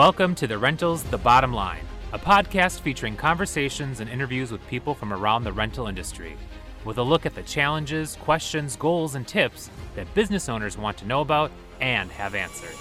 [0.00, 1.84] Welcome to the Rentals The Bottom Line,
[2.14, 6.38] a podcast featuring conversations and interviews with people from around the rental industry,
[6.86, 11.06] with a look at the challenges, questions, goals, and tips that business owners want to
[11.06, 11.50] know about
[11.82, 12.74] and have answered.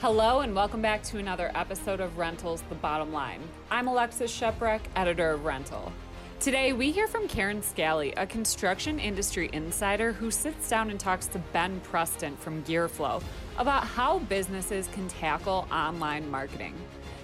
[0.00, 3.40] Hello, and welcome back to another episode of Rentals The Bottom Line.
[3.68, 5.92] I'm Alexis Sheprek, editor of Rental.
[6.38, 11.26] Today, we hear from Karen Scally, a construction industry insider who sits down and talks
[11.26, 13.20] to Ben Preston from GearFlow
[13.58, 16.74] about how businesses can tackle online marketing.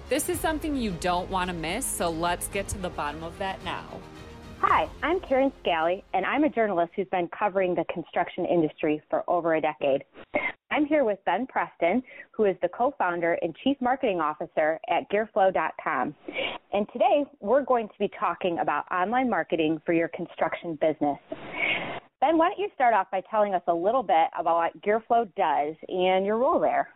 [0.09, 3.38] This is something you don't want to miss, so let's get to the bottom of
[3.38, 3.87] that now.
[4.60, 9.23] Hi, I'm Karen Scally, and I'm a journalist who's been covering the construction industry for
[9.29, 10.05] over a decade.
[10.70, 12.02] I'm here with Ben Preston,
[12.33, 16.15] who is the co founder and chief marketing officer at GearFlow.com.
[16.73, 21.19] And today we're going to be talking about online marketing for your construction business.
[22.24, 25.30] Ben, why don't you start off by telling us a little bit about what GearFlow
[25.37, 26.88] does and your role there?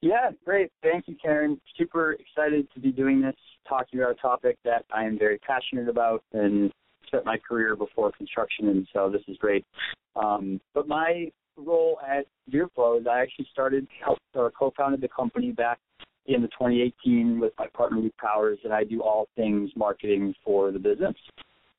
[0.00, 0.72] Yeah, great.
[0.82, 1.60] Thank you, Karen.
[1.76, 3.34] Super excited to be doing this,
[3.68, 6.72] talking about a topic that I am very passionate about and
[7.06, 9.62] spent my career before construction, and so this is great.
[10.16, 15.52] Um, but my role at GearFlow is I actually started, helped, or co-founded the company
[15.52, 15.78] back
[16.24, 20.72] in the 2018 with my partner Luke Powers, and I do all things marketing for
[20.72, 21.14] the business.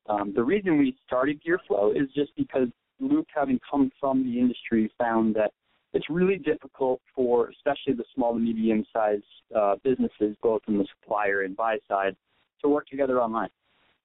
[0.07, 2.67] Um, the reason we started GearFlow is just because
[2.99, 5.51] Luke, having come from the industry, found that
[5.93, 9.23] it's really difficult for especially the small to medium sized
[9.55, 12.15] uh, businesses, both on the supplier and buy side,
[12.61, 13.49] to work together online,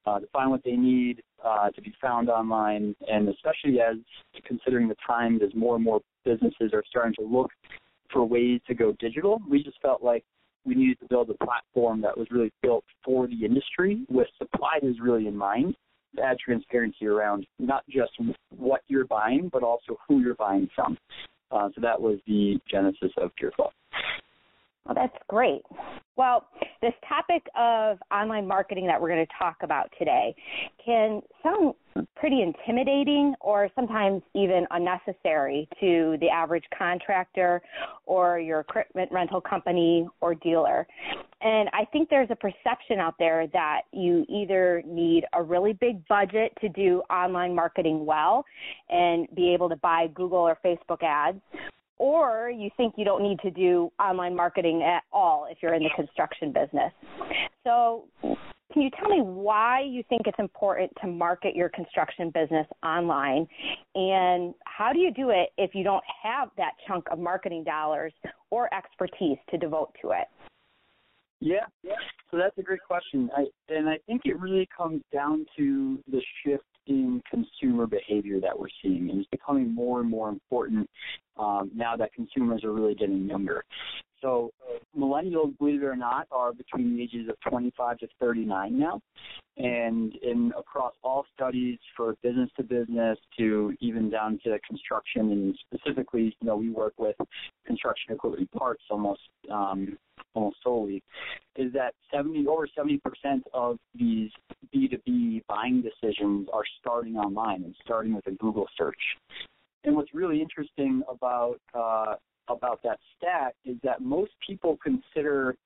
[0.06, 3.97] uh, to find what they need, uh, to be found online, and especially as
[4.45, 7.51] considering the times as more and more businesses are starting to look
[8.12, 10.25] for ways to go digital, we just felt like
[10.65, 14.97] we needed to build a platform that was really built for the industry with suppliers
[15.01, 15.75] really in mind
[16.22, 18.12] add transparency around not just
[18.56, 20.98] what you're buying, but also who you're buying from.
[21.50, 23.71] Uh, so that was the genesis of GearFlow.
[24.87, 25.63] Well, that's great.
[26.17, 26.47] Well,
[26.83, 30.35] this topic of online marketing that we're going to talk about today
[30.85, 31.75] can sound
[32.17, 37.63] pretty intimidating or sometimes even unnecessary to the average contractor
[38.07, 40.87] or your equipment rental company or dealer.
[41.41, 46.07] And I think there's a perception out there that you either need a really big
[46.07, 48.45] budget to do online marketing well
[48.91, 51.41] and be able to buy Google or Facebook ads,
[52.00, 55.83] or you think you don't need to do online marketing at all if you're in
[55.83, 56.93] the construction business.
[57.62, 58.09] So,
[58.72, 63.47] can you tell me why you think it's important to market your construction business online?
[63.94, 68.15] And how do you do it if you don't have that chunk of marketing dollars
[68.49, 70.28] or expertise to devote to it?
[71.41, 71.67] Yeah.
[72.31, 73.28] So that's a great question.
[73.37, 76.65] I, and I think it really comes down to the shift
[77.28, 79.11] consumer behavior that we're seeing.
[79.11, 80.89] And it's becoming more and more important
[81.39, 83.65] um, now that consumers are really getting younger.
[84.22, 84.53] So
[84.98, 89.00] millennials, believe it or not, are between the ages of 25 to 39 now.
[89.56, 95.58] And in across all studies for business to business to even down to construction and
[95.66, 97.16] specifically, you know, we work with
[97.66, 99.20] construction equipment parts almost
[99.50, 99.98] um,
[100.34, 101.02] almost solely,
[101.56, 103.00] is that 70 over 70%
[103.52, 104.31] of these
[104.75, 109.00] B2B buying decisions are starting online and starting with a Google search.
[109.84, 112.14] And what's really interesting about uh,
[112.53, 115.56] about that stat is that most people consider,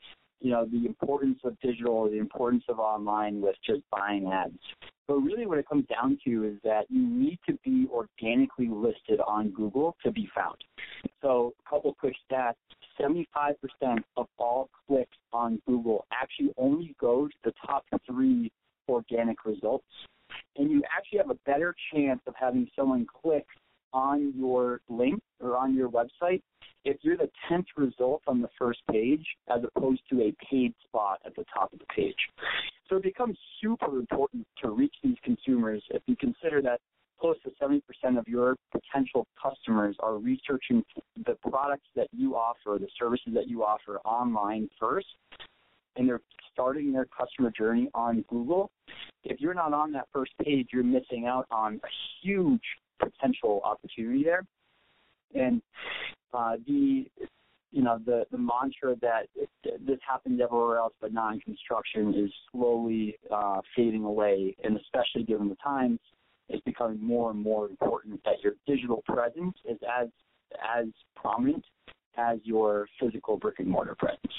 [0.41, 4.59] you know, the importance of digital, the importance of online with just buying ads.
[5.07, 9.21] But really, what it comes down to is that you need to be organically listed
[9.27, 10.57] on Google to be found.
[11.21, 12.55] So, a couple quick stats
[13.01, 13.55] 75%
[14.17, 18.53] of all clicks on Google actually only go to the top three
[18.89, 19.87] organic results.
[20.57, 23.47] And you actually have a better chance of having someone click
[23.95, 26.43] on your link or on your website
[26.85, 31.21] if you're the 10th result on the first page as opposed to a paid spot
[31.25, 32.17] at the top of the page.
[32.91, 36.81] So it becomes super important to reach these consumers if you consider that
[37.19, 37.81] close to 70%
[38.19, 40.83] of your potential customers are researching
[41.25, 45.07] the products that you offer, the services that you offer online first,
[45.97, 46.21] and they're
[46.53, 48.71] starting their customer journey on Google.
[49.23, 51.89] If you're not on that first page, you're missing out on a
[52.23, 52.61] huge
[52.99, 54.45] potential opportunity there.
[55.35, 55.61] And
[56.33, 57.07] uh, the
[57.71, 59.27] you know the the mantra that
[59.65, 65.25] this happens everywhere else but not in construction is slowly uh, fading away, and especially
[65.25, 65.99] given the times,
[66.49, 70.09] it's becoming more and more important that your digital presence is as
[70.77, 70.87] as
[71.17, 71.65] prominent
[72.17, 74.33] as your physical brick and mortar presence.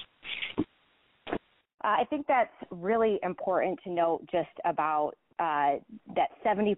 [1.81, 5.73] I think that's really important to note just about uh,
[6.15, 6.75] that 70%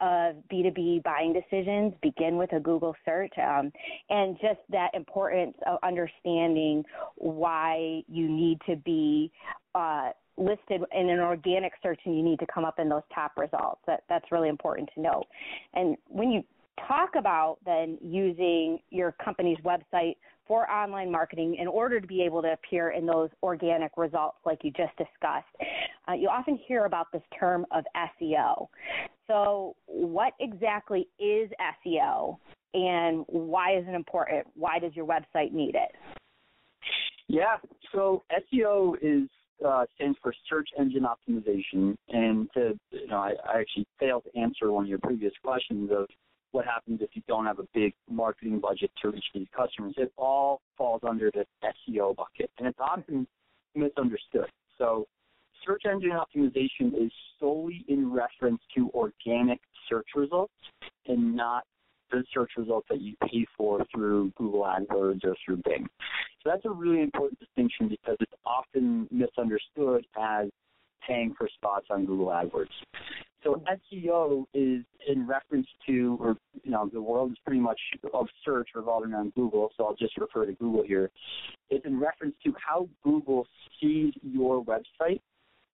[0.00, 3.72] of B2B buying decisions begin with a Google search, um,
[4.08, 6.84] and just that importance of understanding
[7.16, 9.32] why you need to be
[9.74, 13.32] uh, listed in an organic search and you need to come up in those top
[13.36, 13.80] results.
[13.86, 15.26] That, that's really important to note.
[15.74, 16.42] And when you
[16.88, 20.16] talk about then using your company's website
[20.46, 24.58] for online marketing in order to be able to appear in those organic results like
[24.62, 25.46] you just discussed.
[26.08, 28.68] Uh, you often hear about this term of SEO.
[29.26, 31.50] So, what exactly is
[31.86, 32.38] SEO
[32.74, 34.46] and why is it important?
[34.54, 35.92] Why does your website need it?
[37.28, 37.56] Yeah,
[37.92, 39.28] so SEO is
[39.66, 44.40] uh, stands for search engine optimization, and to you know, I, I actually failed to
[44.40, 46.08] answer one of your previous questions of
[46.52, 49.94] what happens if you don't have a big marketing budget to reach these customers.
[49.96, 53.26] It all falls under this SEO bucket, and it's often
[53.74, 54.48] misunderstood.
[54.78, 55.06] So,
[55.66, 60.52] search engine optimization is solely in reference to organic search results
[61.06, 61.64] and not
[62.10, 65.88] the search results that you pay for through Google AdWords or through Bing.
[66.42, 70.48] So that's a really important distinction because it's often misunderstood as
[71.06, 72.66] paying for spots on Google AdWords.
[73.42, 73.62] So
[73.92, 77.80] SEO is in reference to, or you know, the world is pretty much
[78.14, 79.70] of search revolving around Google.
[79.76, 81.10] So I'll just refer to Google here.
[81.70, 83.46] It's in reference to how Google
[83.80, 85.20] sees your website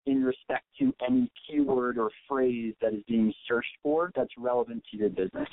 [0.05, 4.97] in respect to any keyword or phrase that is being searched for that's relevant to
[4.97, 5.49] your business.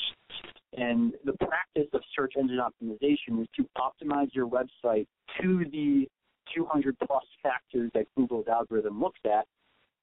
[0.76, 5.06] And the practice of search engine optimization is to optimize your website
[5.40, 6.08] to the
[6.55, 9.46] 200 plus factors that Google's algorithm looks at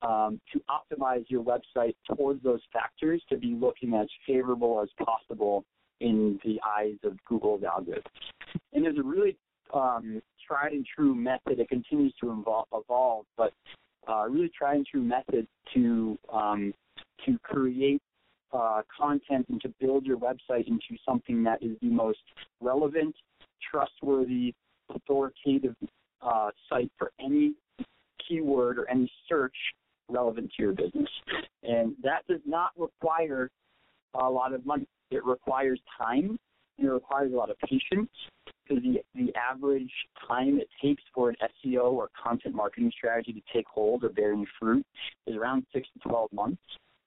[0.01, 5.63] um, to optimize your website towards those factors to be looking as favorable as possible
[6.00, 8.03] in the eyes of Google's algorithm.
[8.74, 9.38] And there's a really
[9.74, 11.59] um, tried and true method.
[11.59, 13.53] It continues to evolve, evolve but
[14.07, 16.74] uh, really tried and true method to um,
[17.25, 18.01] to create
[18.51, 22.19] uh, content and to build your website into something that is the most
[22.59, 23.15] relevant,
[23.71, 24.53] trustworthy,
[24.89, 25.75] authoritative
[26.21, 27.53] uh, site for any
[28.27, 29.56] keyword or any search
[30.12, 31.10] relevant to your business.
[31.63, 33.50] And that does not require
[34.13, 34.88] a lot of money.
[35.10, 36.38] It requires time
[36.78, 38.10] and it requires a lot of patience
[38.68, 39.92] because the, the average
[40.28, 44.34] time it takes for an SEO or content marketing strategy to take hold or bear
[44.34, 44.86] any fruit
[45.28, 46.62] is around six to 12 months,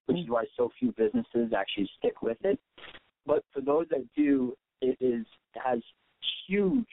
[0.06, 2.59] which is why so few businesses actually stick with it.
[3.27, 5.25] But for those that do, it is
[5.55, 5.81] has
[6.47, 6.87] huge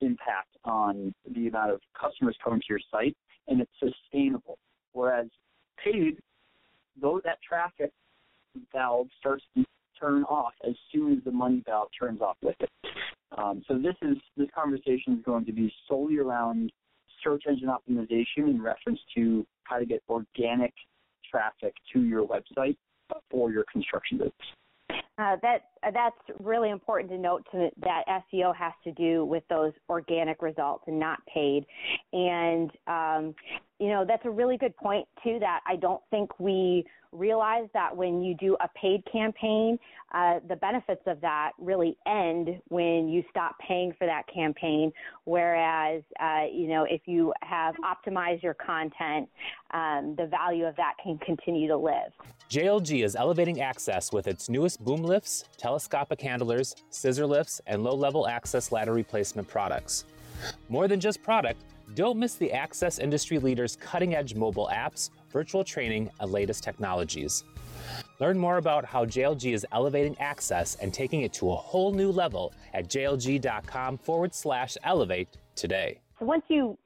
[0.00, 3.16] impact on the amount of customers coming to your site
[3.48, 4.58] and it's sustainable.
[4.92, 5.26] Whereas
[5.84, 6.18] paid,
[7.00, 7.92] though that traffic
[8.72, 9.64] valve starts to
[10.00, 12.70] turn off as soon as the money valve turns off with it.
[13.36, 16.72] Um, so this is this conversation is going to be solely around
[17.22, 20.72] search engine optimization in reference to how to get organic
[21.30, 22.76] traffic to your website
[23.30, 25.02] for your construction business.
[25.18, 29.72] Uh, that that's really important to note to, that SEO has to do with those
[29.88, 31.64] organic results and not paid.
[32.12, 33.34] And um,
[33.78, 35.38] you know that's a really good point too.
[35.40, 39.78] That I don't think we realize that when you do a paid campaign,
[40.12, 44.92] uh, the benefits of that really end when you stop paying for that campaign.
[45.24, 49.28] Whereas uh, you know if you have optimized your content,
[49.72, 52.12] um, the value of that can continue to live.
[52.50, 57.94] JLG is elevating access with its newest boom lifts, telescopic handlers, scissor lifts, and low
[57.94, 60.06] level access ladder replacement products.
[60.70, 61.60] More than just product,
[61.94, 67.44] don't miss the access industry leaders' cutting edge mobile apps, virtual training, and latest technologies.
[68.18, 72.10] Learn more about how JLG is elevating access and taking it to a whole new
[72.10, 76.00] level at jlg.com forward slash elevate today.
[76.18, 76.78] So once you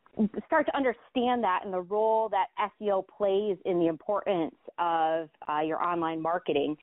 [0.47, 2.47] start to understand that and the role that
[2.81, 6.77] SEO plays in the importance of uh, your online marketing,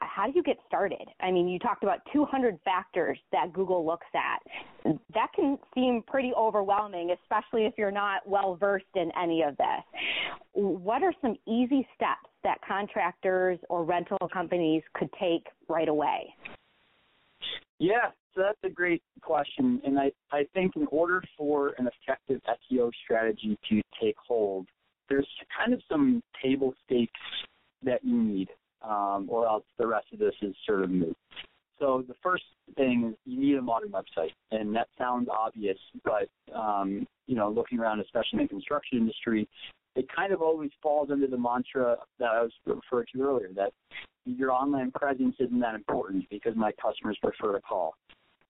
[0.00, 1.06] how do you get started?
[1.20, 4.94] I mean, you talked about 200 factors that Google looks at.
[5.14, 10.02] That can seem pretty overwhelming, especially if you're not well versed in any of this.
[10.54, 16.34] What are some easy steps that contractors or rental companies could take right away?
[17.78, 19.80] Yeah, so that's a great question.
[19.84, 24.66] And I, I think in order for an effective SEO strategy to take hold,
[25.08, 27.20] there's kind of some table stakes
[27.82, 28.48] that you need,
[28.82, 31.16] um, or else the rest of this is sort of moot.
[31.78, 32.44] So the first
[32.76, 37.50] thing is you need a modern website, and that sounds obvious, but um, you know,
[37.50, 39.48] looking around, especially in the construction industry,
[39.96, 43.72] it kind of always falls under the mantra that I was referred to earlier that
[44.24, 47.94] your online presence isn't that important because my customers prefer to call.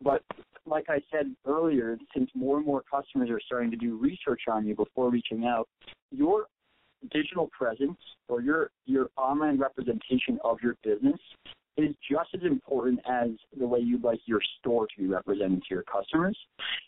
[0.02, 0.22] But
[0.66, 4.66] like I said earlier, since more and more customers are starting to do research on
[4.66, 5.68] you before reaching out,
[6.10, 6.46] your
[7.10, 11.18] digital presence or your your online representation of your business
[11.76, 15.74] is just as important as the way you'd like your store to be represented to
[15.74, 16.38] your customers.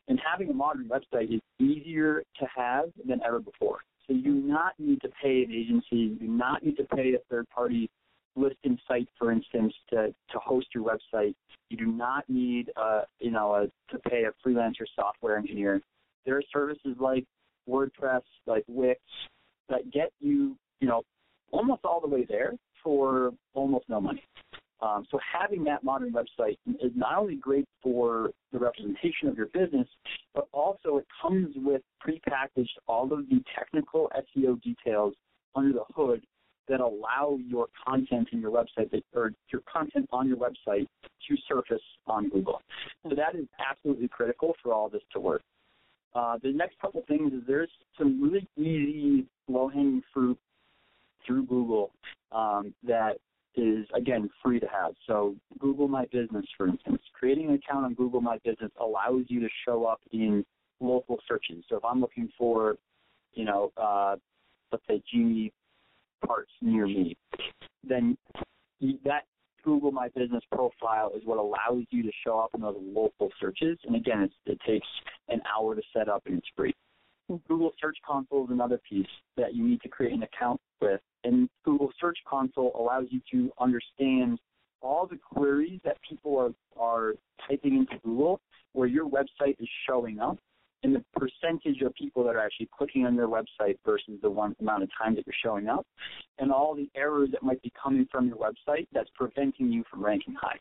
[0.08, 3.78] And having a modern website is easier to have than ever before.
[4.06, 7.14] So you do not need to pay an agency, you do not need to pay
[7.14, 7.88] a third party
[8.36, 11.34] listing site, for instance, to, to host your website.
[11.70, 15.80] You do not need, uh, you know, a, to pay a freelancer software engineer.
[16.26, 17.24] There are services like
[17.68, 19.00] WordPress, like Wix,
[19.68, 21.02] that get you, you know,
[21.50, 24.22] almost all the way there for almost no money.
[24.80, 29.46] Um, so having that modern website is not only great for the representation of your
[29.46, 29.88] business,
[30.34, 35.14] but also it comes with prepackaged all of the technical SEO details
[35.54, 36.22] under the hood
[36.68, 40.86] that allow your content in your website that, or your content on your website
[41.28, 42.60] to surface on Google.
[43.08, 45.42] So that is absolutely critical for all this to work.
[46.14, 50.38] Uh, the next couple things is there's some really easy low-hanging fruit
[51.26, 51.90] through Google
[52.32, 53.16] um, that
[53.56, 54.92] is again free to have.
[55.06, 59.40] So Google My Business, for instance, creating an account on Google My Business allows you
[59.40, 60.44] to show up in
[60.80, 61.64] local searches.
[61.68, 62.76] So if I'm looking for,
[63.32, 64.16] you know, uh,
[64.72, 65.52] let's say Genie
[66.26, 67.16] parts near me,
[67.86, 68.16] then
[69.04, 69.24] that
[69.64, 73.78] Google My Business profile is what allows you to show up in those local searches.
[73.84, 74.86] And again, it takes
[75.28, 76.74] an hour to set up and it's free.
[77.48, 79.06] Google Search Console is another piece
[79.38, 81.00] that you need to create an account with.
[81.24, 84.38] And Google Search Console allows you to understand
[84.82, 87.14] all the queries that people are, are
[87.48, 88.40] typing into Google
[88.74, 90.38] where your website is showing up
[90.84, 94.54] and the percentage of people that are actually clicking on your website versus the one
[94.60, 95.86] amount of time that you're showing up,
[96.38, 100.04] and all the errors that might be coming from your website that's preventing you from
[100.04, 100.58] ranking high.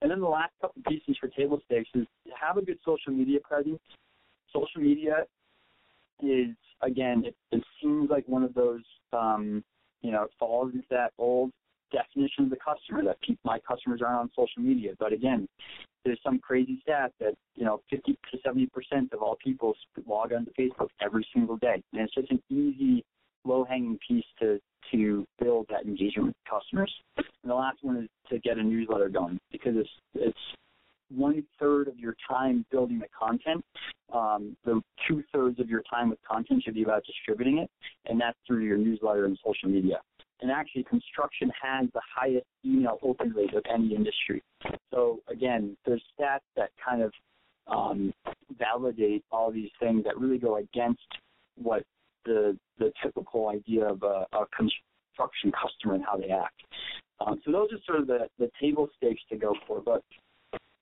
[0.00, 2.06] And then the last couple pieces for table stakes is
[2.40, 3.80] have a good social media presence.
[4.52, 5.24] Social media
[6.22, 6.48] is
[6.80, 8.82] again, it, it seems like one of those,
[9.12, 9.62] um,
[10.02, 11.50] you know, it falls into that old
[11.92, 14.92] definition of the customer that my customers aren't on social media.
[14.98, 15.48] But again,
[16.04, 19.74] there's some crazy stat that you know 50 to 70 percent of all people
[20.06, 23.04] log onto Facebook every single day, and it's just an easy,
[23.44, 24.58] low-hanging piece to
[24.90, 26.92] to build that engagement with customers.
[27.16, 30.38] And the last one is to get a newsletter going because it's it's
[31.14, 33.64] one third of your time building the content.
[34.12, 37.70] Um, the two thirds of your time with content should be about distributing it,
[38.06, 40.00] and that's through your newsletter and social media.
[40.42, 44.42] And actually, construction has the highest email open rate of any industry.
[44.92, 47.12] So again, there's stats that kind of
[47.68, 48.12] um,
[48.58, 51.00] validate all these things that really go against
[51.56, 51.84] what
[52.24, 56.60] the the typical idea of a, a construction customer and how they act.
[57.24, 59.80] Um, so those are sort of the, the table stakes to go for.
[59.80, 60.02] But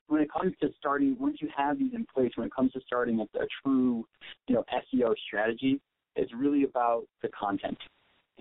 [0.09, 2.81] when it comes to starting, once you have these in place, when it comes to
[2.87, 4.07] starting a, a true,
[4.49, 5.81] you know, SEO strategy,
[6.17, 7.79] it's really about the content.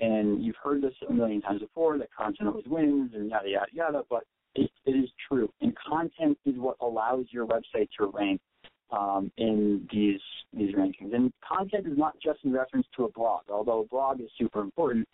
[0.01, 3.67] And you've heard this a million times before that content always wins and yada yada
[3.73, 4.23] yada, but
[4.55, 5.49] it, it is true.
[5.61, 8.41] And content is what allows your website to rank
[8.91, 10.21] um, in these
[10.53, 11.13] these rankings.
[11.13, 14.61] And content is not just in reference to a blog, although a blog is super
[14.61, 15.07] important.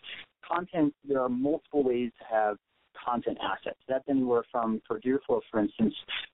[0.48, 2.58] Content, there are multiple ways to have
[3.04, 3.80] content assets.
[3.88, 5.94] That's anywhere from, for GearFlow, for instance,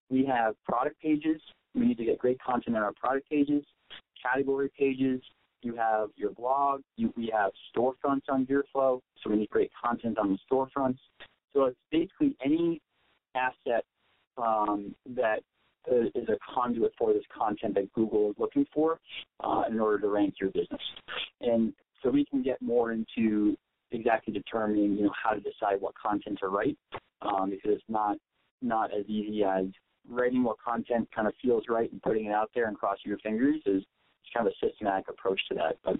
[0.09, 1.41] we have product pages.
[1.73, 3.63] We need to get great content on our product pages,
[4.21, 5.21] category pages.
[5.61, 6.81] You have your blog.
[6.97, 10.97] You, we have storefronts on GearFlow, so we need great content on the storefronts.
[11.53, 12.81] So it's basically any
[13.35, 13.83] asset
[14.37, 15.41] um, that
[15.87, 18.99] is a conduit for this content that Google is looking for
[19.43, 20.81] uh, in order to rank your business.
[21.41, 23.57] And so we can get more into
[23.91, 26.77] exactly determining, you know, how to decide what content to write,
[27.21, 28.17] um, because it's not
[28.61, 29.65] not as easy as
[30.07, 33.17] writing what content kind of feels right and putting it out there and crossing your
[33.19, 33.83] fingers is
[34.33, 35.77] kind of a systematic approach to that.
[35.83, 35.93] But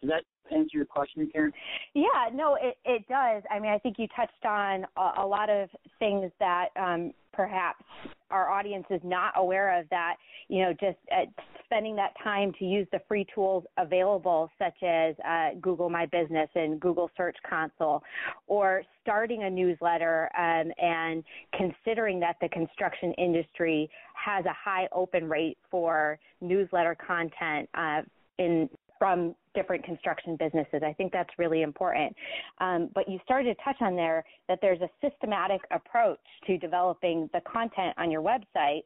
[0.00, 1.52] does that answer your question, Karen?
[1.94, 3.42] Yeah, no, it, it does.
[3.50, 5.68] I mean, I think you touched on a, a lot of
[5.98, 7.84] things that um, perhaps
[8.30, 10.16] our audience is not aware of that,
[10.48, 11.26] you know, just uh,
[11.66, 16.48] spending that time to use the free tools available, such as uh, Google My Business
[16.54, 18.02] and Google Search Console,
[18.46, 21.22] or starting a newsletter um, and
[21.56, 28.00] considering that the construction industry has a high open rate for newsletter content uh,
[28.38, 28.68] in
[28.98, 30.82] from different construction businesses.
[30.86, 32.14] I think that's really important.
[32.58, 37.28] Um, but you started to touch on there that there's a systematic approach to developing
[37.32, 38.82] the content on your website.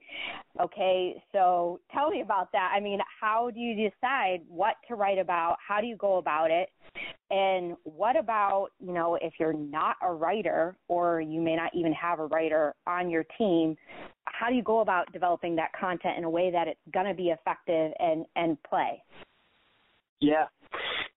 [0.58, 2.72] Okay, so tell me about that.
[2.74, 5.56] I mean, how do you decide what to write about?
[5.66, 6.70] How do you go about it?
[7.30, 11.92] And what about, you know, if you're not a writer or you may not even
[11.92, 13.76] have a writer on your team,
[14.24, 17.14] how do you go about developing that content in a way that it's going to
[17.14, 19.02] be effective and, and play?
[20.20, 20.46] Yeah.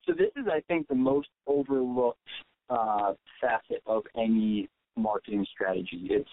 [0.06, 2.20] So this is, I think, the most overlooked
[2.70, 6.08] uh, facet of any marketing strategy.
[6.10, 6.30] It's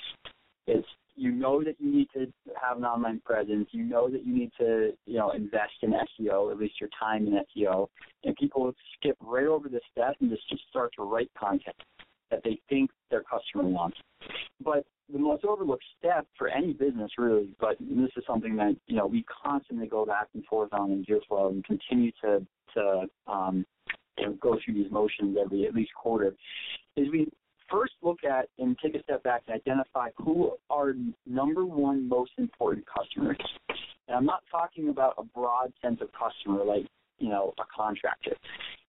[0.66, 0.86] it's
[1.16, 3.68] you know that you need to have an online presence.
[3.72, 7.26] You know that you need to, you know, invest in SEO, at least your time
[7.26, 7.88] in SEO.
[8.24, 11.76] And people skip right over this step and just, just start to write content
[12.30, 13.98] that they think their customer wants.
[14.64, 18.96] But the most overlooked step for any business really, but this is something that, you
[18.96, 23.66] know, we constantly go back and forth on in Gearflow and continue to to um,
[24.18, 26.34] you know, go through these motions every at least quarter,
[26.96, 27.28] is we
[27.70, 30.94] first look at and take a step back and identify who are
[31.26, 33.38] number one most important customers.
[34.08, 36.86] And I'm not talking about a broad sense of customer like,
[37.18, 38.36] you know, a contractor.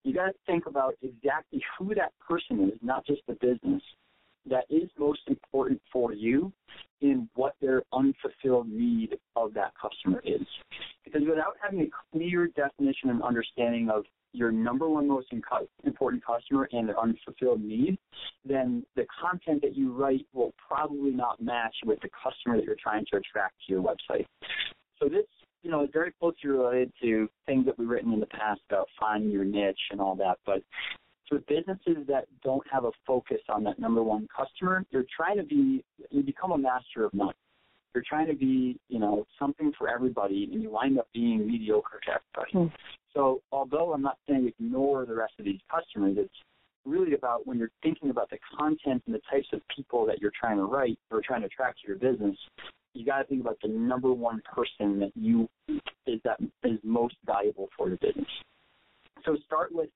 [0.04, 3.84] You got to think about exactly who that person is, not just the business,
[4.50, 6.52] that is most important for you
[7.02, 10.46] in what their unfulfilled need of that customer is.
[11.04, 15.28] Because without having a clear definition and understanding of your number one most
[15.84, 17.98] important customer and their unfulfilled need,
[18.46, 22.78] then the content that you write will probably not match with the customer that you're
[22.82, 24.26] trying to attract to your website.
[25.00, 25.26] So this,
[25.64, 28.88] you know, is very closely related to things that we've written in the past about
[29.00, 30.38] finding your niche and all that.
[30.46, 30.64] But
[31.32, 35.44] for businesses that don't have a focus on that number one customer, you're trying to
[35.44, 37.34] be, you become a master of none.
[37.96, 42.02] You're trying to be, you know, something for everybody, and you wind up being mediocre
[42.06, 42.70] to everybody.
[42.70, 42.74] Mm.
[43.14, 46.34] So although I'm not saying ignore the rest of these customers, it's
[46.86, 50.34] really about when you're thinking about the content and the types of people that you're
[50.38, 52.36] trying to write or trying to attract to your business,
[52.94, 55.48] you got to think about the number one person that you
[56.08, 58.28] is that is most valuable for your business.
[59.26, 59.90] So start with,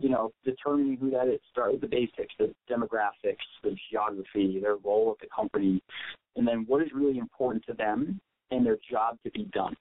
[0.00, 1.40] you know, determining who that is.
[1.50, 5.82] Start with the basics, the demographics, the geography, their role at the company,
[6.36, 9.76] and then what is really important to them and their job to be done.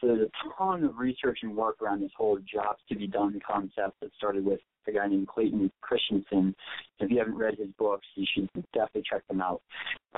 [0.00, 3.40] So there's a ton of research and work around this whole jobs to be done
[3.46, 6.54] concept that started with a guy named Clayton Christensen.
[6.98, 9.62] If you haven't read his books, you should definitely check them out.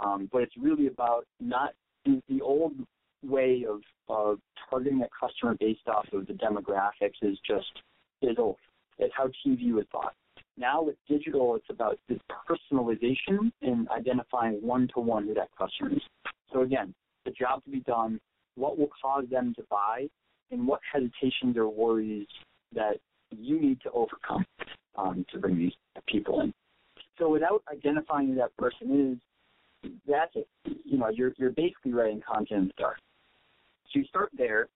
[0.02, 1.74] Um, but it's really about not
[2.05, 2.72] the old
[3.22, 4.38] way of, of
[4.70, 7.66] targeting a customer based off of the demographics is just
[8.22, 8.37] is.
[8.98, 10.14] It's how TV was bought.
[10.57, 15.92] Now with digital, it's about the personalization and identifying one to one who that customer
[15.92, 16.02] is.
[16.52, 18.18] So again, the job to be done,
[18.55, 20.09] what will cause them to buy,
[20.50, 22.26] and what hesitations or worries
[22.74, 22.98] that
[23.31, 24.44] you need to overcome
[24.96, 25.72] um, to bring these
[26.07, 26.55] people in.
[27.18, 29.20] So without identifying who that person
[29.83, 30.48] is, that's it.
[30.85, 32.98] You know, you're you're basically writing content in the dark.
[33.92, 34.68] So you start there.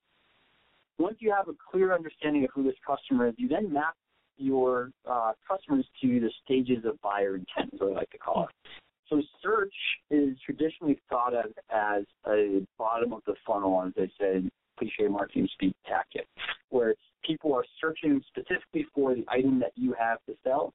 [1.00, 3.94] Once you have a clear understanding of who this customer is, you then map
[4.36, 8.70] your uh, customers to the stages of buyer intent, as I like to call it.
[9.08, 9.72] So search
[10.10, 15.48] is traditionally thought of as a bottom of the funnel, as they say cliche marketing
[15.54, 16.26] speak tactic,
[16.68, 20.74] where people are searching specifically for the item that you have to sell,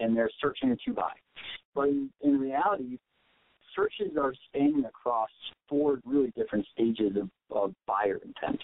[0.00, 1.12] and they're searching to buy.
[1.74, 2.98] But in, in reality,
[3.74, 5.28] searches are spanning across
[5.68, 8.62] four really different stages of, of buyer intent.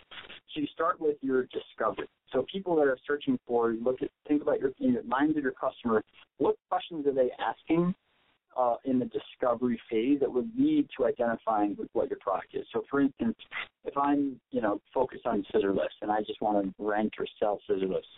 [0.55, 2.09] So you start with your discovery.
[2.33, 5.43] So people that are searching for, look at, think about your, in the minds of
[5.43, 6.03] your customer,
[6.39, 7.95] what questions are they asking
[8.57, 12.67] uh, in the discovery phase that would lead to identifying what your product is.
[12.73, 13.37] So, for instance,
[13.85, 17.27] if I'm, you know, focused on scissor lifts and I just want to rent or
[17.41, 18.09] sell scissor lifts,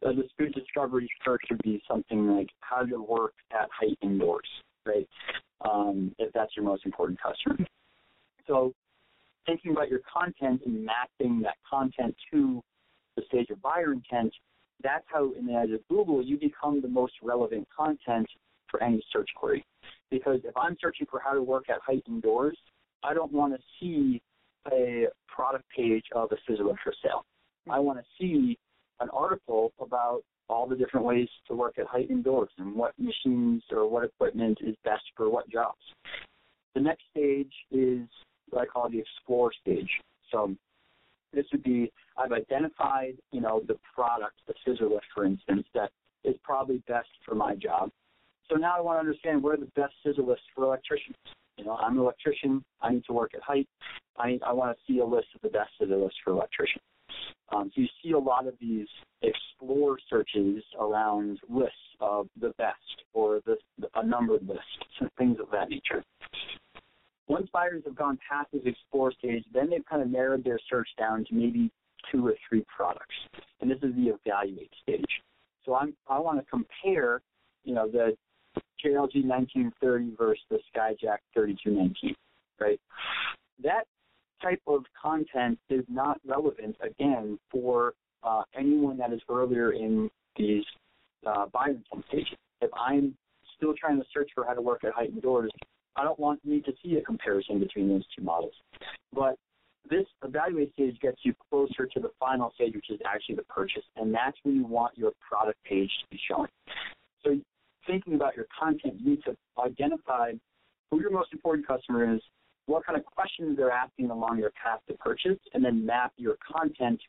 [0.00, 4.48] the food discovery search would be something like how to work at height indoors,
[4.86, 5.08] right?
[5.68, 7.66] Um, if that's your most important customer.
[8.46, 8.72] So,
[9.46, 12.62] thinking about your content and mapping that content to
[13.16, 14.32] the stage of buyer intent,
[14.82, 18.26] that's how in the eyes of Google you become the most relevant content
[18.70, 19.64] for any search query.
[20.10, 22.58] Because if I'm searching for how to work at height indoors,
[23.02, 24.20] I don't want to see
[24.72, 27.24] a product page of a lift for sale.
[27.70, 28.58] I want to see
[29.00, 33.62] an article about all the different ways to work at height indoors and what machines
[33.70, 35.78] or what equipment is best for what jobs.
[36.74, 38.06] The next stage is
[38.50, 39.90] what I call the explore stage.
[40.30, 40.54] So
[41.32, 45.90] this would be I've identified, you know, the product, the scissor lift, for instance, that
[46.22, 47.90] is probably best for my job.
[48.50, 51.16] So now I want to understand where are the best scissor lifts for electricians.
[51.56, 52.64] You know, I'm an electrician.
[52.80, 53.68] I need to work at height.
[54.16, 56.82] I need, I want to see a list of the best scissor lifts for electricians.
[57.54, 58.86] Um, so you see a lot of these
[59.22, 63.56] explore searches around lists of the best or the,
[63.94, 64.60] a numbered list,
[64.98, 66.02] so things of that nature.
[67.28, 70.88] Once buyers have gone past this explore stage, then they've kind of narrowed their search
[70.98, 71.70] down to maybe
[72.12, 73.14] two or three products,
[73.60, 75.22] and this is the evaluate stage.
[75.64, 77.22] So I'm, I want to compare,
[77.64, 78.16] you know, the
[78.84, 82.14] JLG 1930 versus the Skyjack 3219,
[82.60, 82.78] right?
[83.62, 83.84] That
[84.42, 90.64] type of content is not relevant, again, for uh, anyone that is earlier in these
[91.26, 92.36] uh, buying stages.
[92.60, 93.16] If I'm
[93.56, 95.50] still trying to search for how to work at Heightened Doors,
[95.96, 98.54] I don't want me to see a comparison between those two models.
[99.12, 99.36] But
[99.88, 103.84] this evaluate stage gets you closer to the final stage, which is actually the purchase,
[103.96, 106.48] and that's when you want your product page to be showing.
[107.22, 107.38] So
[107.86, 110.32] thinking about your content, you need to identify
[110.90, 112.20] who your most important customer is,
[112.66, 116.36] what kind of questions they're asking along your path to purchase, and then map your
[116.50, 117.00] content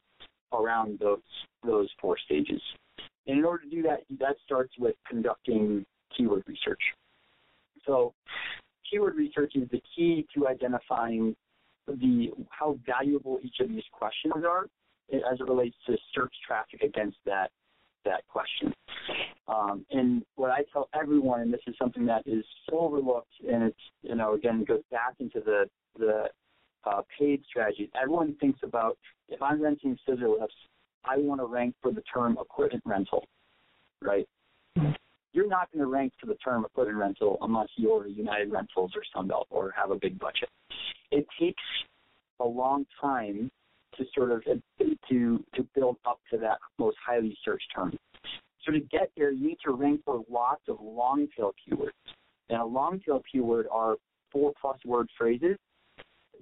[0.53, 1.19] around those
[1.63, 2.61] those four stages.
[3.27, 6.81] And in order to do that, that starts with conducting keyword research.
[7.85, 8.13] So
[8.89, 11.35] keyword research is the key to identifying
[11.87, 14.65] the how valuable each of these questions are
[15.13, 17.51] as it relates to search traffic against that
[18.05, 18.73] that question.
[19.47, 23.63] Um, and what I tell everyone, and this is something that is so overlooked, and
[23.63, 25.65] it's you know again goes back into the
[25.97, 26.25] the
[26.85, 27.89] uh, paid strategies.
[28.01, 28.97] Everyone thinks about
[29.29, 30.55] if I'm renting scissor lifts,
[31.03, 33.25] I want to rank for the term equipment rental,
[34.01, 34.27] right?
[35.35, 39.03] You're not going to rank for the term equipment rental unless you're United Rentals or
[39.13, 40.47] Sunbelt or have a big budget.
[41.11, 41.61] It takes
[42.39, 43.51] a long time
[43.97, 44.55] to sort of to
[45.09, 47.97] to build up to that most highly searched term.
[48.65, 51.89] So to get there, you need to rank for lots of long tail keywords.
[52.49, 53.97] And a long tail keyword are
[54.31, 55.57] four plus word phrases.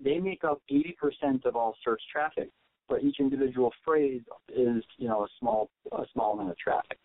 [0.03, 2.49] They make up 80% of all search traffic,
[2.87, 4.21] but each individual phrase
[4.55, 6.99] is, you know, a small a small amount of traffic.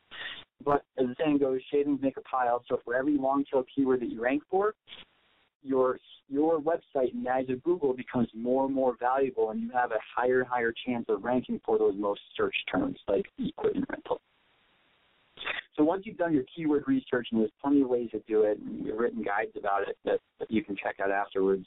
[0.64, 2.64] But as the saying goes, shavings make a pile.
[2.68, 4.75] So for every long tail keyword that you rank for,
[5.62, 9.71] your your website in the eyes of Google becomes more and more valuable, and you
[9.73, 13.87] have a higher and higher chance of ranking for those most searched terms like equipment
[13.88, 14.21] rental.
[15.77, 18.59] So once you've done your keyword research, and there's plenty of ways to do it,
[18.59, 21.66] and we've written guides about it that, that you can check out afterwards.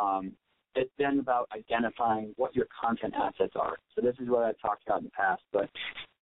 [0.00, 0.32] Um,
[0.76, 3.76] it's then about identifying what your content assets are.
[3.94, 5.68] So this is what I've talked about in the past, but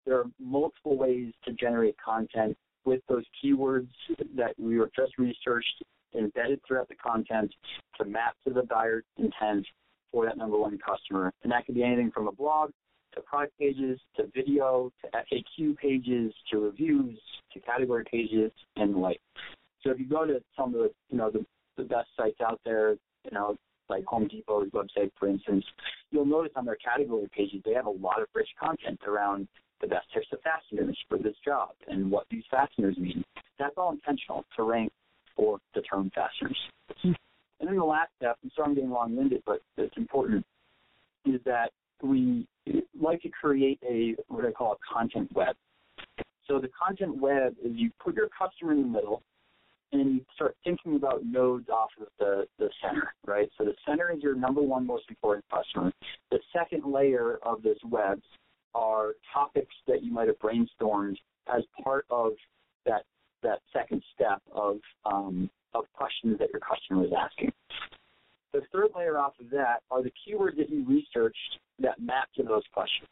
[0.09, 3.89] there are multiple ways to generate content with those keywords
[4.35, 5.83] that we were just researched
[6.17, 7.53] embedded throughout the content
[7.95, 9.63] to map to the buyer intent
[10.11, 11.31] for that number one customer.
[11.43, 12.71] And that could be anything from a blog
[13.13, 17.19] to product pages to video to FAQ pages to reviews
[17.53, 19.21] to category pages and the like.
[19.83, 21.45] So if you go to some of the you know the,
[21.77, 22.93] the best sites out there,
[23.23, 23.57] you know
[23.89, 25.65] like Home Depot's website, for instance,
[26.11, 29.47] you'll notice on their category pages they have a lot of rich content around
[29.81, 33.23] the best types of fasteners for this job and what these fasteners mean.
[33.57, 34.91] That's all intentional to rank
[35.35, 36.57] for the term fasteners.
[37.03, 40.45] And then the last step, I'm sorry I'm getting long-winded, but it's important,
[41.25, 42.47] is that we
[42.99, 45.55] like to create a what I call a content web.
[46.47, 49.21] So the content web is you put your customer in the middle
[49.91, 53.49] and you start thinking about nodes off of the, the center, right?
[53.57, 55.91] So the center is your number one most important customer.
[56.31, 58.21] The second layer of this web
[58.75, 61.15] are topics that you might have brainstormed
[61.53, 62.33] as part of
[62.85, 63.03] that
[63.41, 67.51] that second step of um, of questions that your customer is asking.
[68.53, 72.43] The third layer off of that are the keywords that you researched that map to
[72.43, 73.07] those questions.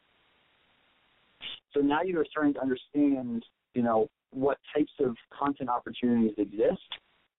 [1.73, 6.81] So now you are starting to understand, you know, what types of content opportunities exist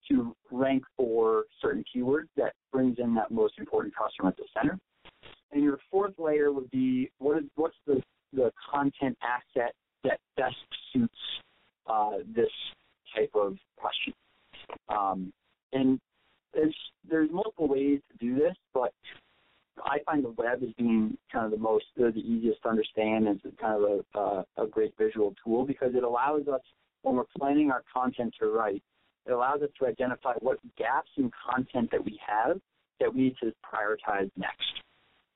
[0.08, 4.78] to rank for certain keywords that brings in that most important customer at the center.
[5.52, 9.72] And your fourth layer would be what is what's the, the content asset
[10.04, 10.56] that best
[10.92, 11.12] suits
[11.86, 12.50] uh, this
[13.14, 14.12] type of question.
[14.88, 15.32] Um,
[15.72, 15.98] and
[17.08, 18.92] there's multiple ways to do this, but
[19.84, 23.40] I find the web as being kind of the most the easiest to understand and
[23.60, 26.60] kind of a, uh, a great visual tool because it allows us
[27.02, 28.82] when we're planning our content to write,
[29.26, 32.60] it allows us to identify what gaps in content that we have
[33.00, 34.82] that we need to prioritize next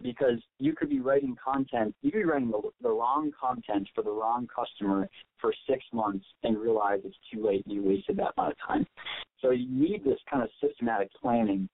[0.02, 4.02] because you could be writing content, you could be writing the, the wrong content for
[4.02, 5.08] the wrong customer
[5.40, 8.86] for six months and realize it's too late and you wasted that amount of time.
[9.40, 11.68] So you need this kind of systematic planning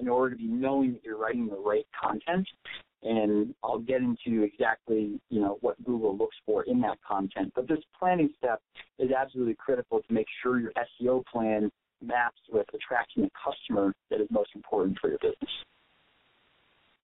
[0.00, 2.46] in order to be knowing that you're writing the right content.
[3.02, 7.52] And I'll get into exactly, you know, what Google looks for in that content.
[7.54, 8.60] But this planning step
[8.98, 11.70] is absolutely critical to make sure your SEO plan
[12.02, 15.50] maps with attracting the customer that is most important for your business.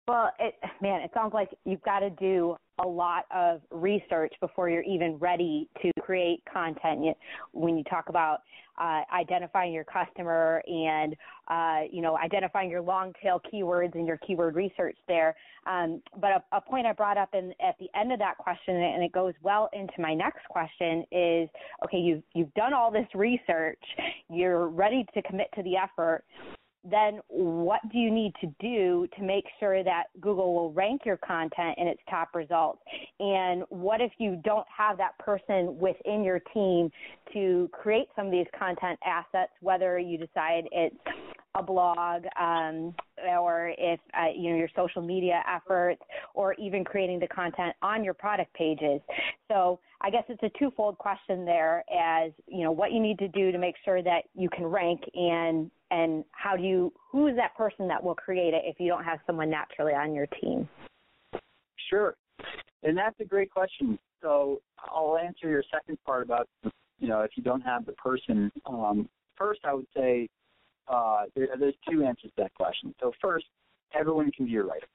[0.08, 4.68] Well, it, man, it sounds like you've got to do a lot of research before
[4.68, 7.16] you're even ready to create content.
[7.52, 8.40] When you talk about
[8.80, 11.14] uh, identifying your customer and
[11.48, 15.36] uh, you know identifying your long tail keywords and your keyword research there.
[15.66, 18.74] Um, but a, a, point I brought up in, at the end of that question,
[18.74, 21.48] and it goes well into my next question, is
[21.84, 21.98] okay.
[21.98, 23.82] You've you've done all this research.
[24.28, 26.24] You're ready to commit to the effort
[26.84, 31.16] then what do you need to do to make sure that Google will rank your
[31.16, 32.80] content in its top results?
[33.20, 36.90] And what if you don't have that person within your team
[37.32, 40.96] to create some of these content assets, whether you decide it's
[41.54, 42.94] a blog um,
[43.38, 46.00] or if uh, you know your social media efforts
[46.34, 49.00] or even creating the content on your product pages
[49.48, 53.28] so i guess it's a twofold question there as you know what you need to
[53.28, 57.36] do to make sure that you can rank and and how do you who is
[57.36, 60.68] that person that will create it if you don't have someone naturally on your team
[61.88, 62.16] sure
[62.82, 66.48] and that's a great question so i'll answer your second part about
[66.98, 70.28] you know if you don't have the person um, first i would say
[70.88, 72.94] uh, there, there's two answers to that question.
[73.00, 73.46] So first,
[73.94, 74.86] everyone can be a writer.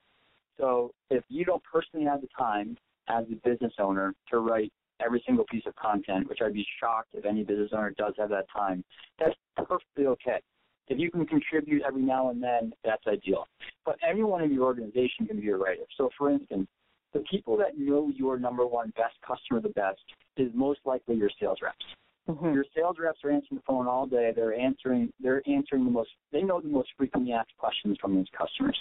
[0.60, 4.71] So if you don't personally have the time as a business owner to write
[5.03, 8.29] every single piece of content, which I'd be shocked if any business owner does have
[8.29, 8.83] that time,
[9.19, 10.39] that's perfectly okay.
[10.88, 13.47] If you can contribute every now and then, that's ideal.
[13.86, 15.84] But everyone in your organization can be a writer.
[15.97, 16.67] So for instance,
[17.13, 20.00] the people that know your number one best customer the best
[20.38, 21.86] is most likely your sales reps.
[22.30, 22.54] Mm-hmm.
[22.54, 24.34] Your sales reps are answering the phone all day.
[24.36, 25.12] They're answering.
[25.19, 26.10] They're answering the most.
[26.34, 28.78] They know the most frequently asked questions from these customers.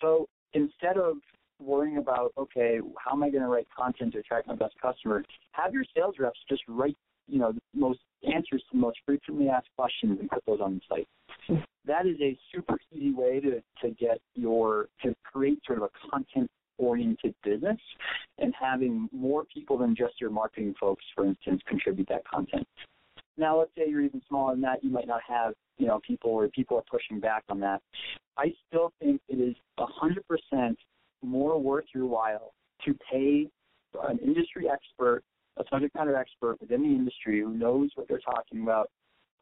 [0.00, 1.16] So instead of
[1.60, 5.24] worrying about okay, how am I going to write content to attract my best customer,
[5.52, 6.96] have your sales reps just write
[7.28, 8.00] you know the most
[8.32, 11.58] answers to most frequently asked questions and put those on the site.
[11.86, 16.10] That is a super easy way to to get your to create sort of a
[16.10, 17.78] content oriented business
[18.38, 22.66] and having more people than just your marketing folks, for instance, contribute that content.
[23.38, 26.30] Now, let's say you're even smaller than that, you might not have, you know, people
[26.30, 27.80] or people are pushing back on that.
[28.36, 30.74] I still think it is 100%
[31.22, 32.52] more worth your while
[32.84, 33.48] to pay
[34.08, 35.22] an industry expert,
[35.58, 38.90] a subject matter expert within the industry who knows what they're talking about,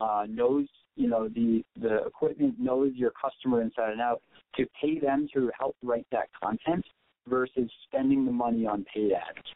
[0.00, 4.22] uh, knows you know the the equipment, knows your customer inside and out,
[4.56, 6.84] to pay them to help write that content
[7.28, 9.46] versus spending the money on paid ads.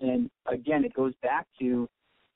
[0.00, 1.88] And again, it goes back to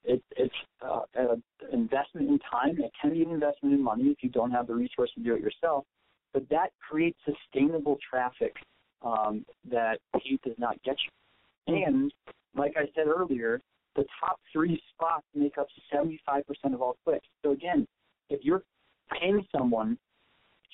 [0.05, 0.55] it, it's
[0.85, 2.79] uh, an investment in time.
[2.81, 5.35] It can be an investment in money if you don't have the resources to do
[5.35, 5.85] it yourself.
[6.33, 8.55] But that creates sustainable traffic
[9.03, 11.75] um, that paid does not get you.
[11.75, 12.13] And
[12.57, 13.61] like I said earlier,
[13.97, 17.27] the top three spots make up 75% of all clicks.
[17.43, 17.87] So again,
[18.31, 18.63] if you're
[19.11, 19.99] paying someone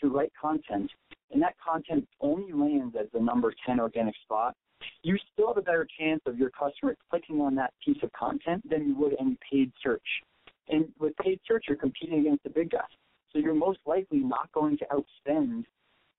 [0.00, 0.90] to write content
[1.32, 4.54] and that content only lands as the number 10 organic spot,
[5.02, 8.62] you still have a better chance of your customer clicking on that piece of content
[8.68, 10.02] than you would any paid search.
[10.68, 12.82] And with paid search, you're competing against the big guys.
[13.32, 15.64] So you're most likely not going to outspend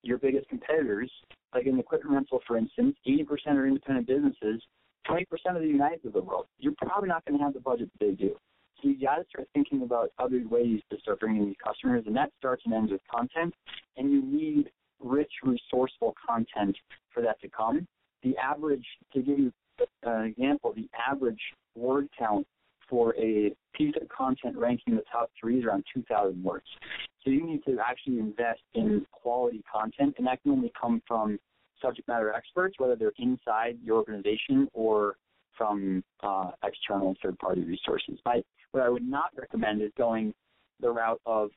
[0.03, 1.11] your biggest competitors.
[1.53, 4.61] Like in equipment rental, for instance, 80% are independent businesses,
[5.07, 5.23] 20%
[5.55, 6.45] of the United of the world.
[6.59, 8.35] You're probably not going to have the budget that they do.
[8.81, 12.15] So you got to start thinking about other ways to start bringing these customers, and
[12.15, 13.53] that starts and ends with content.
[13.97, 16.77] And you need rich, resourceful content
[17.13, 17.87] for that to come.
[18.23, 19.51] The average, to give you
[20.03, 21.39] an example, the average
[21.75, 22.45] word count
[22.89, 26.65] for a piece of content ranking the top three is around 2,000 words.
[27.23, 31.37] So you need to actually invest in quality content, and that can only come from
[31.81, 35.15] subject matter experts, whether they're inside your organization or
[35.57, 38.17] from uh, external third-party resources.
[38.25, 40.33] I, what I would not recommend is going
[40.79, 41.49] the route of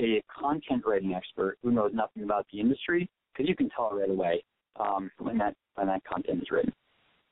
[0.00, 4.10] a content writing expert who knows nothing about the industry, because you can tell right
[4.10, 4.44] away
[4.78, 6.72] um, when that when that content is written.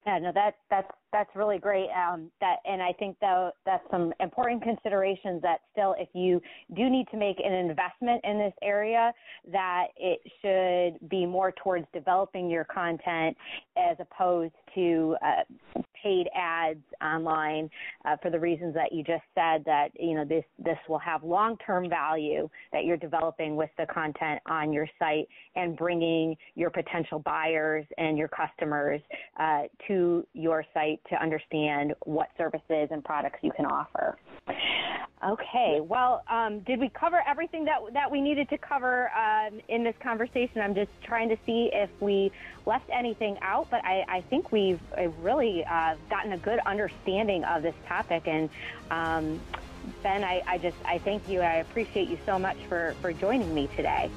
[0.06, 1.88] Yeah, no, that that's that's really great.
[1.90, 6.40] Um, that and I think though that's some important considerations that still, if you
[6.74, 9.12] do need to make an investment in this area,
[9.52, 13.36] that it should be more towards developing your content
[13.76, 17.70] as opposed to uh, paid ads online
[18.04, 19.62] uh, for the reasons that you just said.
[19.64, 23.86] That you know this this will have long term value that you're developing with the
[23.86, 29.00] content on your site and bringing your potential buyers and your customers
[29.38, 29.91] uh, to
[30.32, 34.16] your site to understand what services and products you can offer.
[35.24, 39.84] Okay, well, um, did we cover everything that that we needed to cover um, in
[39.84, 40.60] this conversation?
[40.60, 42.32] I'm just trying to see if we
[42.66, 44.80] left anything out, but I, I think we've
[45.20, 48.26] really uh, gotten a good understanding of this topic.
[48.26, 48.50] And
[48.90, 49.40] um,
[50.02, 51.40] Ben, I, I just I thank you.
[51.40, 54.10] I appreciate you so much for for joining me today.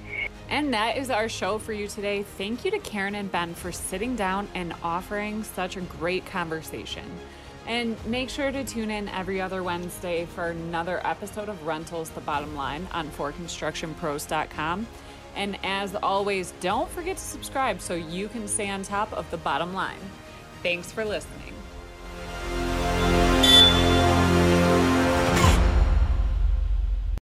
[0.50, 2.24] And that is our show for you today.
[2.24, 7.06] Thank you to Karen and Ben for sitting down and offering such a great conversation.
[7.68, 12.22] And make sure to tune in every other Wednesday for another episode of Rentals The
[12.22, 14.86] Bottom Line on ForConstructionPros.com.
[15.36, 19.38] And as always, don't forget to subscribe so you can stay on top of the
[19.38, 20.00] bottom line.
[20.62, 21.55] Thanks for listening.